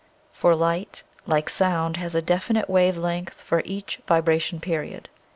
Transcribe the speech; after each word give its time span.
For 0.31 0.55
light, 0.55 1.03
like 1.27 1.47
sound, 1.47 1.97
has 1.97 2.15
a 2.15 2.23
definite 2.23 2.67
wave 2.67 2.97
length 2.97 3.39
for 3.39 3.61
each 3.65 4.01
vi 4.07 4.19
bration 4.19 4.59
period. 4.59 5.09